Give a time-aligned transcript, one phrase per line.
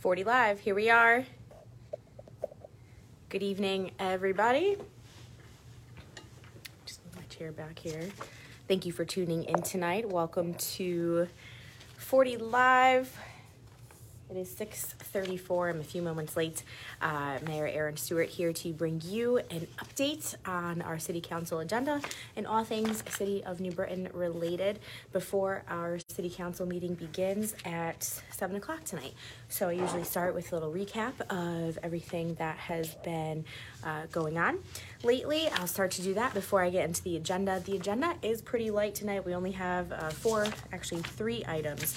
[0.00, 1.24] 40 Live, here we are.
[3.30, 4.76] Good evening, everybody.
[6.84, 8.10] Just move my chair back here.
[8.68, 10.06] Thank you for tuning in tonight.
[10.08, 11.28] Welcome to
[11.96, 13.18] 40 Live.
[14.28, 15.70] It is 6:34.
[15.70, 16.64] I'm a few moments late.
[17.00, 22.00] Uh, Mayor Erin Stewart here to bring you an update on our City Council agenda
[22.34, 24.80] and all things City of New Britain related
[25.12, 29.14] before our City Council meeting begins at 7 o'clock tonight.
[29.48, 33.44] So I usually start with a little recap of everything that has been
[33.84, 34.58] uh, going on
[35.04, 35.48] lately.
[35.50, 37.62] I'll start to do that before I get into the agenda.
[37.64, 39.24] The agenda is pretty light tonight.
[39.24, 41.94] We only have uh, four, actually three items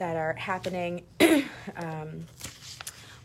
[0.00, 1.02] that are happening.
[1.76, 2.26] um,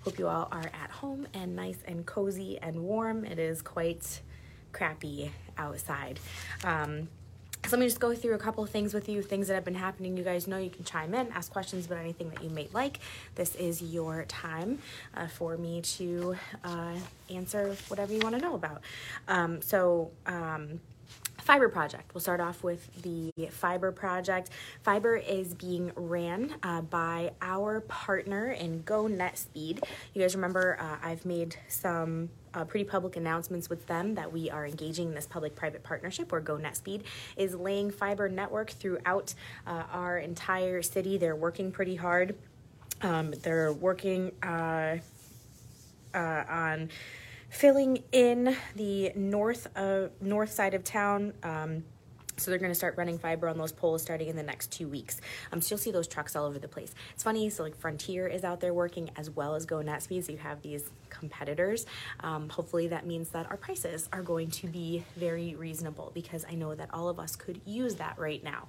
[0.04, 3.26] hope you all are at home and nice and cozy and warm.
[3.26, 4.22] It is quite
[4.74, 6.20] crappy outside.
[6.64, 7.08] Um,
[7.64, 9.74] so let me just go through a couple things with you, things that have been
[9.74, 10.18] happening.
[10.18, 13.00] You guys know you can chime in, ask questions about anything that you may like.
[13.36, 14.80] This is your time
[15.16, 16.94] uh, for me to uh,
[17.32, 18.82] answer whatever you want to know about.
[19.27, 20.82] Um, so, um,
[21.46, 22.12] Fiber Project.
[22.12, 24.49] We'll start off with the Fiber Project.
[24.82, 29.84] Fiber is being ran uh, by our partner in Go NetSpeed.
[30.15, 34.49] You guys remember uh, I've made some uh, pretty public announcements with them that we
[34.49, 37.04] are engaging in this public-private partnership where Go NetSpeed
[37.37, 39.35] is laying fiber network throughout
[39.68, 41.20] uh, our entire city.
[41.20, 42.35] They're working pretty hard.
[43.04, 44.98] Um, they're working uh,
[46.15, 46.90] uh, on
[47.56, 51.34] filling in the north of north side of town.
[51.42, 51.86] Um,
[52.38, 54.88] so they're going to start running fiber on those poles starting in the next two
[54.88, 55.22] weeks.
[55.52, 56.94] Um, so you'll see those trucks all over the place.
[57.14, 57.50] It's funny.
[57.50, 60.26] So like Frontier is out there working as well as Go NetSpeed.
[60.26, 61.86] So you have these competitors.
[62.22, 66.56] Um, hopefully that means that our prices are going to be very reasonable because I
[66.56, 68.68] know that all of us could use that right now.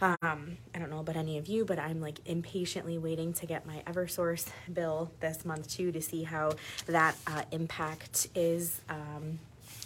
[0.00, 3.66] Um, I don't know about any of you, but I'm like impatiently waiting to get
[3.66, 6.52] my Eversource bill this month too to see how
[6.86, 9.38] that uh, impact is um,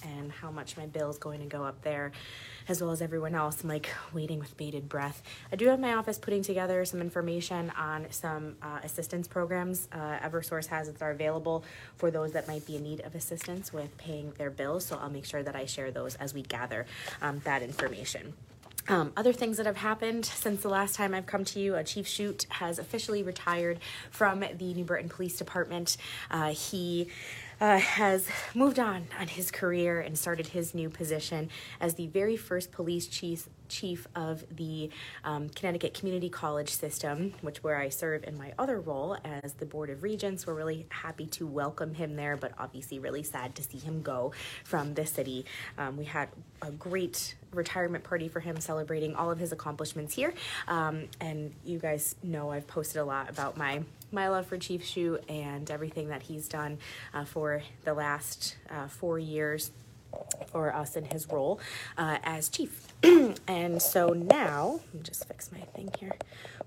[0.05, 2.13] and how much my bill is going to go up there
[2.69, 3.63] as well as everyone else.
[3.63, 5.23] I'm like waiting with bated breath.
[5.53, 10.19] I do have my office putting together some information on some uh, assistance programs uh,
[10.19, 11.65] Eversource has that are available
[11.97, 14.85] for those that might be in need of assistance with paying their bills.
[14.85, 16.87] So I'll make sure that I share those as we gather
[17.23, 18.35] um, that information.
[18.89, 21.83] Um, other things that have happened since the last time I've come to you, uh,
[21.83, 23.81] Chief Shute has officially retired
[24.11, 25.97] from the New Britain Police Department.
[26.31, 27.09] Uh, he
[27.61, 31.49] uh, has moved on on his career and started his new position
[31.81, 34.91] as the very first police chief chief of the
[35.25, 39.67] um, Connecticut Community College System, which where I serve in my other role as the
[39.67, 40.47] Board of Regents.
[40.47, 44.33] We're really happy to welcome him there, but obviously really sad to see him go
[44.65, 45.45] from the city.
[45.79, 46.29] Um, we had
[46.63, 50.33] a great retirement party for him celebrating all of his accomplishments here.
[50.69, 53.83] Um, and you guys know I've posted a lot about my
[54.13, 56.79] my love for Chief Shute and everything that he's done
[57.13, 59.73] uh, for the last uh, four years
[60.47, 61.61] for us in his role
[61.99, 62.87] uh, as chief.
[63.47, 66.17] and so now, let me just fix my thing here.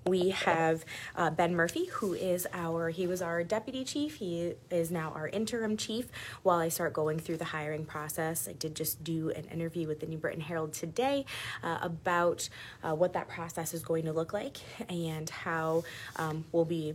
[0.06, 0.84] We have
[1.16, 4.16] uh, Ben Murphy, who is our, he was our deputy chief.
[4.16, 6.06] He is now our interim chief
[6.42, 8.48] while I start going through the hiring process.
[8.48, 11.26] I did just do an interview with the New Britain Herald today
[11.62, 12.48] uh, about
[12.82, 14.58] uh, what that process is going to look like
[14.88, 15.84] and how
[16.16, 16.94] um, we'll be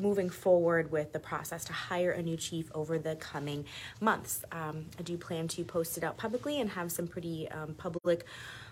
[0.00, 3.64] moving forward with the process to hire a new chief over the coming
[4.00, 4.44] months.
[4.52, 8.24] Um, I do plan to post it out publicly and have some pretty um, public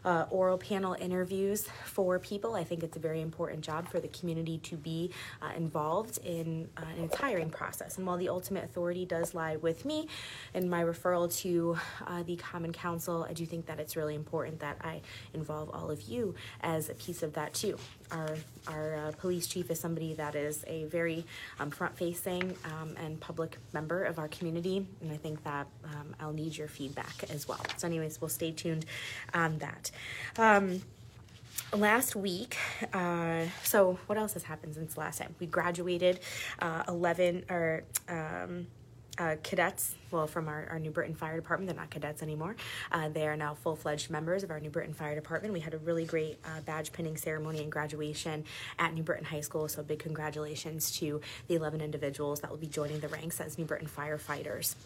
[0.08, 2.54] uh, oral panel interviews for people.
[2.54, 5.10] I think it's a very important job for the community to be
[5.42, 7.98] uh, involved in, uh, its hiring process.
[7.98, 10.08] And while the ultimate authority does lie with me
[10.54, 11.76] and my referral to
[12.06, 15.02] uh, the Common Council, I do think that it's really important that I
[15.34, 17.76] involve all of you as a piece of that too.
[18.10, 18.36] Our,
[18.66, 21.26] our uh, police chief is somebody that is a very
[21.60, 26.14] um, front facing um, and public member of our community, and I think that um,
[26.18, 27.60] I'll need your feedback as well.
[27.76, 28.86] So, anyways, we'll stay tuned
[29.34, 29.90] on that.
[30.36, 30.82] Um,
[31.72, 32.56] last week,
[32.92, 35.34] uh, so what else has happened since last time?
[35.38, 36.20] We graduated
[36.60, 38.66] uh, 11 or um,
[39.18, 41.68] uh, cadets, well, from our, our New Britain Fire Department.
[41.68, 42.56] They're not cadets anymore.
[42.92, 45.52] Uh, they are now full fledged members of our New Britain Fire Department.
[45.52, 48.44] We had a really great uh, badge pinning ceremony and graduation
[48.78, 49.68] at New Britain High School.
[49.68, 53.64] So, big congratulations to the 11 individuals that will be joining the ranks as New
[53.64, 54.76] Britain firefighters.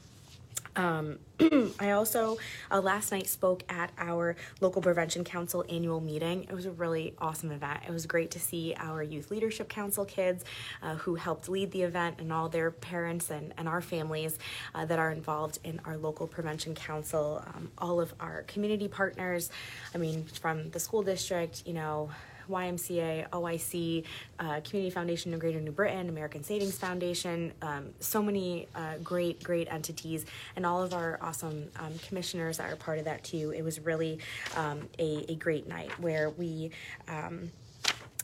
[0.76, 1.18] Um,
[1.80, 2.38] I also
[2.70, 6.44] uh, last night spoke at our local prevention council annual meeting.
[6.44, 7.80] It was a really awesome event.
[7.86, 10.44] It was great to see our youth leadership council kids
[10.82, 14.38] uh, who helped lead the event and all their parents and, and our families
[14.74, 17.44] uh, that are involved in our local prevention council.
[17.54, 19.50] Um, all of our community partners,
[19.94, 22.10] I mean, from the school district, you know,
[22.50, 24.04] YMCA, OIC,
[24.38, 29.42] uh, Community Foundation of Greater New Britain, American Savings Foundation, um, so many uh, great,
[29.42, 33.52] great entities, and all of our awesome um, commissioners that are part of that too.
[33.56, 34.18] It was really
[34.56, 36.70] um, a, a great night where we
[37.08, 37.50] um,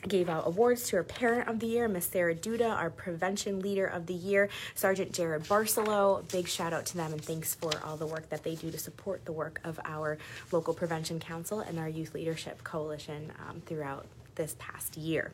[0.07, 3.87] gave out awards to our Parent of the Year, Miss Sarah Duda, our Prevention Leader
[3.87, 6.31] of the Year, Sergeant Jared Barcelo.
[6.31, 8.79] Big shout out to them and thanks for all the work that they do to
[8.79, 10.19] support the work of our
[10.53, 14.07] local Prevention Council and our Youth Leadership Coalition um, throughout
[14.37, 15.33] this past year.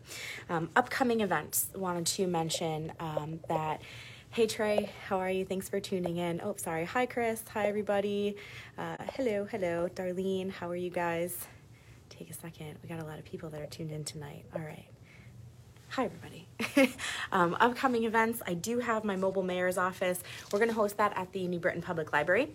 [0.48, 3.80] Um, upcoming events, wanted to mention um, that.
[4.30, 5.44] Hey Trey, how are you?
[5.44, 6.40] Thanks for tuning in.
[6.42, 6.86] Oh, sorry.
[6.86, 7.40] Hi Chris.
[7.52, 8.34] Hi everybody.
[8.76, 9.88] Uh, hello, hello.
[9.94, 11.46] Darlene, how are you guys?
[12.18, 12.76] Take a second.
[12.82, 14.44] We got a lot of people that are tuned in tonight.
[14.54, 14.86] All right.
[15.90, 16.92] Hi, everybody.
[17.32, 18.42] um, upcoming events.
[18.46, 20.22] I do have my mobile mayor's office.
[20.52, 22.50] We're going to host that at the New Britain Public Library.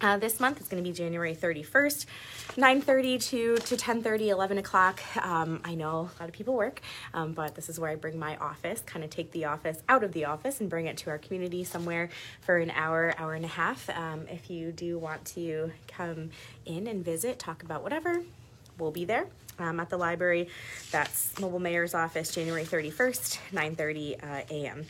[0.00, 2.06] Uh, this month is going to be January 31st,
[2.50, 5.00] 9.30 to, to 10.30, 11 o'clock.
[5.16, 6.80] Um, I know a lot of people work,
[7.14, 10.04] um, but this is where I bring my office, kind of take the office out
[10.04, 12.10] of the office and bring it to our community somewhere
[12.42, 13.90] for an hour, hour and a half.
[13.90, 16.30] Um, if you do want to come
[16.64, 18.22] in and visit, talk about whatever,
[18.78, 19.26] will be there
[19.58, 20.48] um, at the library.
[20.90, 24.86] That's Mobile Mayor's Office, January 31st, 9.30 uh, a.m.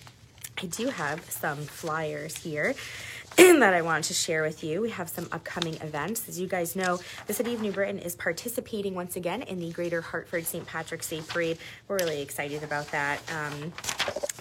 [0.61, 2.75] I do have some flyers here
[3.37, 4.81] that I wanted to share with you.
[4.81, 6.29] We have some upcoming events.
[6.29, 6.99] As you guys know,
[7.29, 10.67] the City of New Britain is participating once again in the Greater Hartford St.
[10.67, 11.59] Patrick's Day Parade.
[11.87, 13.21] We're really excited about that.
[13.33, 13.73] Um,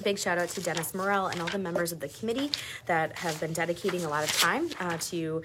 [0.04, 2.50] big shout out to Dennis Morell and all the members of the committee
[2.88, 5.44] that have been dedicating a lot of time uh, to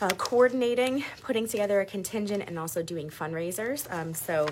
[0.00, 3.90] uh, coordinating, putting together a contingent, and also doing fundraisers.
[3.92, 4.48] Um, so,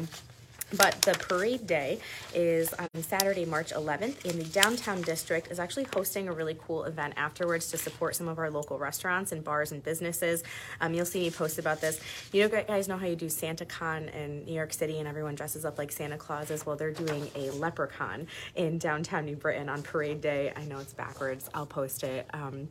[0.74, 1.98] but the parade day
[2.34, 5.50] is on Saturday, March 11th, in the downtown district.
[5.50, 9.32] is actually hosting a really cool event afterwards to support some of our local restaurants
[9.32, 10.42] and bars and businesses.
[10.80, 12.00] Um, you'll see me post about this.
[12.32, 15.34] You know, guys know how you do Santa Con in New York City, and everyone
[15.34, 16.64] dresses up like Santa Clauses.
[16.64, 20.52] Well, they're doing a leprechaun in downtown New Britain on parade day.
[20.56, 21.50] I know it's backwards.
[21.52, 22.26] I'll post it.
[22.32, 22.68] Um,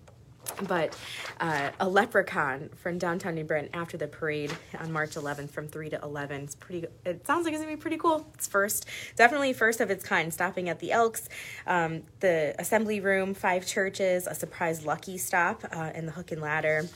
[0.67, 0.97] but
[1.39, 5.89] uh, a leprechaun from downtown New Britain after the parade on March 11th from 3
[5.91, 6.41] to 11.
[6.41, 8.25] It's pretty, it sounds like it's gonna be pretty cool.
[8.33, 11.29] It's first, definitely first of its kind, stopping at the Elks,
[11.67, 16.41] um, the Assembly Room, five churches, a surprise lucky stop, uh, and the Hook and
[16.41, 16.87] Ladder.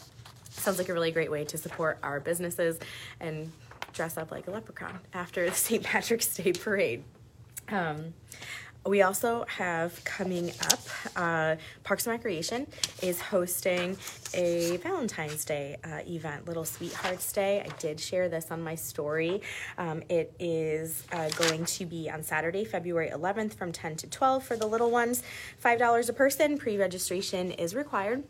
[0.50, 2.80] Sounds like a really great way to support our businesses
[3.20, 3.52] and
[3.94, 5.84] dress up like a leprechaun after the St.
[5.84, 7.04] Patrick's Day parade.
[7.70, 8.14] Um,
[8.86, 10.80] we also have coming up,
[11.16, 12.68] uh, Parks and Recreation
[13.02, 13.98] is hosting
[14.34, 17.62] a Valentine's Day uh, event, Little Sweethearts Day.
[17.62, 19.42] I did share this on my story.
[19.78, 24.44] Um, it is uh, going to be on Saturday, February 11th from 10 to 12
[24.44, 25.24] for the little ones.
[25.64, 28.24] $5 a person, pre registration is required.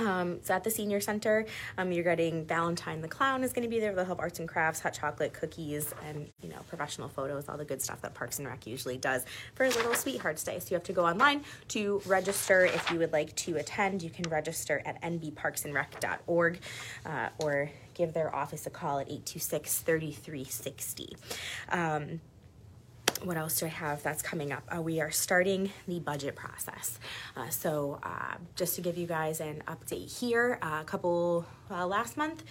[0.00, 1.46] Um, so at the senior center,
[1.78, 3.94] um, you're getting Valentine the clown is going to be there.
[3.94, 7.64] They'll have arts and crafts, hot chocolate, cookies, and you know professional photos, all the
[7.64, 9.24] good stuff that Parks and Rec usually does
[9.54, 10.58] for a little sweethearts day.
[10.58, 14.02] So you have to go online to register if you would like to attend.
[14.02, 16.60] You can register at nbparksandrec.org
[17.06, 21.16] uh, or give their office a call at 826 3360.
[23.22, 24.62] What else do I have that's coming up?
[24.74, 26.98] Uh, we are starting the budget process.
[27.36, 31.86] Uh, so, uh, just to give you guys an update here, uh, a couple uh,
[31.86, 32.42] last month,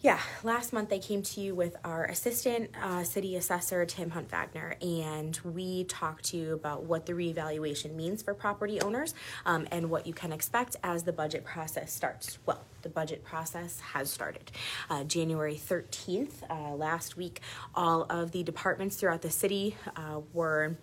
[0.00, 4.30] yeah, last month I came to you with our assistant uh, city assessor, Tim Hunt
[4.30, 9.12] Wagner, and we talked to you about what the reevaluation means for property owners
[9.44, 12.38] um, and what you can expect as the budget process starts.
[12.46, 14.52] Well, the budget process has started.
[14.88, 17.40] Uh, January 13th, uh, last week,
[17.74, 20.76] all of the departments throughout the city uh, were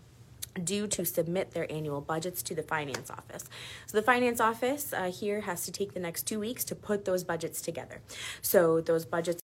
[0.64, 3.44] due to submit their annual budgets to the finance office.
[3.88, 7.06] So the finance office uh, here has to take the next two weeks to put
[7.06, 8.02] those budgets together.
[8.42, 9.42] So those budgets